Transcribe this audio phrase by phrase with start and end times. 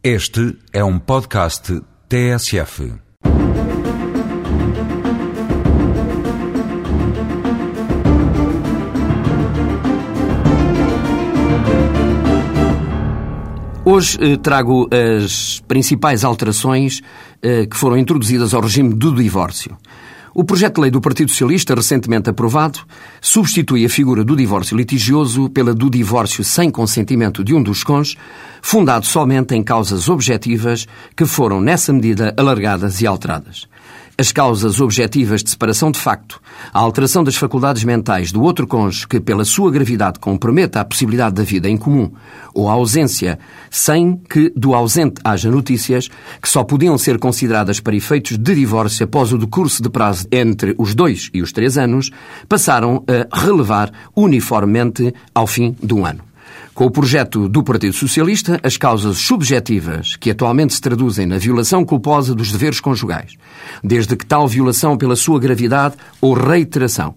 [0.00, 2.92] Este é um podcast TSF.
[13.84, 17.00] Hoje eh, trago as principais alterações
[17.42, 19.76] eh, que foram introduzidas ao regime do divórcio.
[20.34, 22.80] O projeto de lei do Partido Socialista, recentemente aprovado,
[23.20, 28.16] substitui a figura do divórcio litigioso pela do divórcio sem consentimento de um dos cônjuges,
[28.62, 30.86] fundado somente em causas objetivas
[31.16, 33.66] que foram, nessa medida, alargadas e alteradas
[34.20, 36.40] as causas objetivas de separação de facto,
[36.74, 41.36] a alteração das faculdades mentais do outro cônjuge que, pela sua gravidade, comprometa a possibilidade
[41.36, 42.10] da vida em comum,
[42.52, 43.38] ou a ausência,
[43.70, 46.08] sem que do ausente haja notícias,
[46.42, 50.74] que só podiam ser consideradas para efeitos de divórcio após o decurso de prazo entre
[50.76, 52.10] os dois e os três anos,
[52.48, 56.27] passaram a relevar uniformemente ao fim um ano.
[56.78, 61.84] Com o projeto do Partido Socialista, as causas subjetivas que atualmente se traduzem na violação
[61.84, 63.32] culposa dos deveres conjugais,
[63.82, 67.16] desde que tal violação pela sua gravidade ou reiteração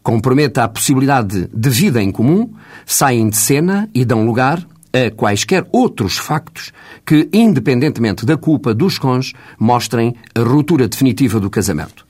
[0.00, 2.52] comprometa a possibilidade de vida em comum,
[2.86, 6.70] saem de cena e dão lugar a quaisquer outros factos
[7.04, 12.06] que, independentemente da culpa dos cônjuges, mostrem a ruptura definitiva do casamento.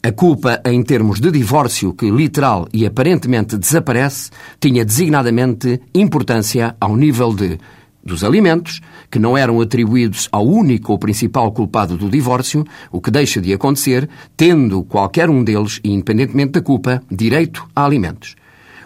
[0.00, 6.96] A culpa em termos de divórcio, que literal e aparentemente desaparece, tinha designadamente importância ao
[6.96, 7.58] nível de
[8.04, 13.10] dos alimentos, que não eram atribuídos ao único ou principal culpado do divórcio, o que
[13.10, 18.36] deixa de acontecer, tendo qualquer um deles, independentemente da culpa, direito a alimentos.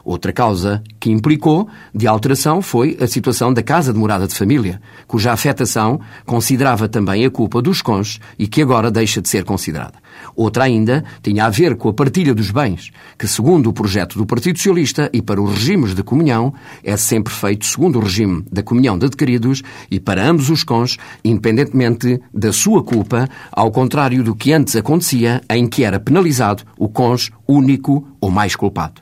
[0.05, 4.81] Outra causa que implicou de alteração foi a situação da casa de morada de família,
[5.06, 9.95] cuja afetação considerava também a culpa dos cônjuges e que agora deixa de ser considerada.
[10.34, 14.27] Outra ainda tinha a ver com a partilha dos bens, que, segundo o projeto do
[14.27, 18.62] Partido Socialista e para os regimes de comunhão, é sempre feito segundo o regime da
[18.62, 24.34] comunhão de adquiridos e para ambos os cônjuges, independentemente da sua culpa, ao contrário do
[24.34, 29.02] que antes acontecia, em que era penalizado o cônjuge único ou mais culpado.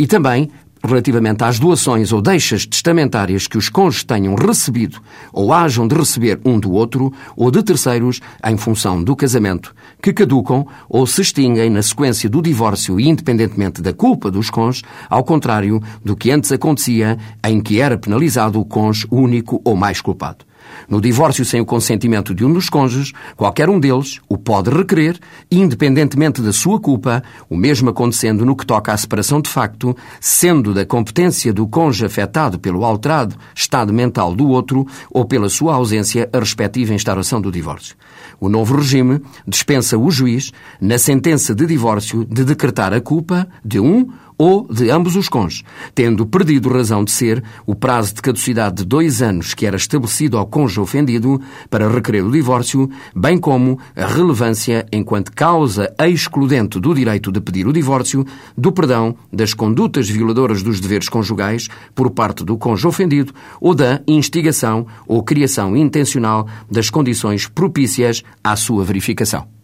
[0.00, 0.48] E também
[0.82, 4.98] relativamente às doações ou deixas testamentárias que os cônjuges tenham recebido
[5.30, 10.14] ou hajam de receber um do outro ou de terceiros em função do casamento, que
[10.14, 15.82] caducam ou se extinguem na sequência do divórcio independentemente da culpa dos cônjuges, ao contrário
[16.02, 20.49] do que antes acontecia em que era penalizado o cônjuge único ou mais culpado.
[20.88, 25.18] No divórcio sem o consentimento de um dos cônjuges, qualquer um deles o pode requerer,
[25.50, 30.72] independentemente da sua culpa, o mesmo acontecendo no que toca à separação de facto, sendo
[30.74, 36.28] da competência do cônjuge afetado pelo alterado estado mental do outro ou pela sua ausência
[36.32, 37.96] a respectiva instauração do divórcio.
[38.40, 43.78] O novo regime dispensa o juiz, na sentença de divórcio, de decretar a culpa de
[43.78, 44.08] um
[44.40, 45.62] ou de ambos os cônjuges,
[45.94, 50.38] tendo perdido razão de ser o prazo de caducidade de dois anos que era estabelecido
[50.38, 56.94] ao cônjuge ofendido para requerer o divórcio, bem como a relevância enquanto causa excludente do
[56.94, 58.24] direito de pedir o divórcio,
[58.56, 64.00] do perdão das condutas violadoras dos deveres conjugais por parte do cônjuge ofendido ou da
[64.08, 69.59] instigação ou criação intencional das condições propícias à sua verificação.